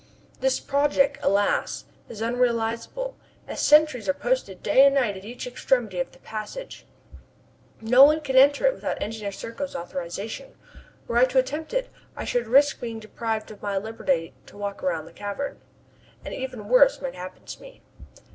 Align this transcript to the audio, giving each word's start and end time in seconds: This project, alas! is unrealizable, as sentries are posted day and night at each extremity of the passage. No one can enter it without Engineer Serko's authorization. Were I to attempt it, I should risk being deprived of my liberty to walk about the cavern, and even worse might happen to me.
This 0.39 0.59
project, 0.59 1.19
alas! 1.21 1.85
is 2.09 2.23
unrealizable, 2.23 3.15
as 3.47 3.59
sentries 3.61 4.09
are 4.09 4.15
posted 4.15 4.63
day 4.63 4.83
and 4.83 4.95
night 4.95 5.15
at 5.15 5.23
each 5.25 5.45
extremity 5.45 5.99
of 5.99 6.11
the 6.11 6.17
passage. 6.17 6.87
No 7.81 8.03
one 8.05 8.19
can 8.21 8.35
enter 8.35 8.65
it 8.65 8.73
without 8.73 8.99
Engineer 8.99 9.31
Serko's 9.31 9.75
authorization. 9.75 10.55
Were 11.07 11.17
I 11.19 11.25
to 11.25 11.37
attempt 11.37 11.71
it, 11.71 11.91
I 12.15 12.25
should 12.25 12.47
risk 12.47 12.81
being 12.81 12.99
deprived 12.99 13.51
of 13.51 13.61
my 13.61 13.77
liberty 13.77 14.33
to 14.47 14.57
walk 14.57 14.81
about 14.81 15.05
the 15.05 15.13
cavern, 15.13 15.61
and 16.25 16.33
even 16.33 16.67
worse 16.67 16.99
might 16.99 17.13
happen 17.13 17.45
to 17.45 17.61
me. 17.61 17.83